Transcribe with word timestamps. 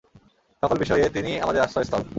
সকল 0.63 0.77
বিষয়ে 0.83 1.13
তিনিই 1.15 1.41
আমাদের 1.41 1.63
আশ্রয় 1.63 1.85
স্থল। 1.87 2.01